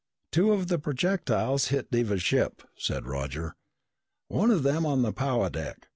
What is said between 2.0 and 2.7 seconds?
ship,"